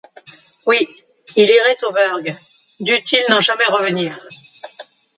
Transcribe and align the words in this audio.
Oui! 0.65 0.87
il 1.35 1.47
irait 1.47 1.83
au 1.83 1.91
burg, 1.91 2.35
dût-il 2.79 3.23
n’en 3.29 3.39
jamais 3.39 3.65
revenir! 3.67 4.17